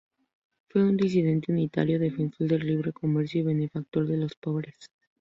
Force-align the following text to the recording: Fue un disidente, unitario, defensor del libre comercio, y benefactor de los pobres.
Fue 0.67 0.81
un 0.83 0.97
disidente, 0.97 1.51
unitario, 1.51 1.99
defensor 1.99 2.47
del 2.47 2.65
libre 2.65 2.91
comercio, 2.91 3.41
y 3.41 3.45
benefactor 3.45 4.07
de 4.07 4.17
los 4.17 4.33
pobres. 4.35 4.73